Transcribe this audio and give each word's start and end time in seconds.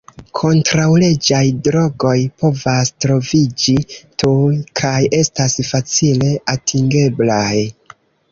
Kontraŭleĝaj 0.37 1.41
drogoj 1.67 2.13
povas 2.43 2.91
troviĝi 3.05 3.75
tuj 4.23 4.57
kaj 4.81 5.03
estas 5.19 5.57
facile 5.73 6.33
atingeblaj. 6.57 7.57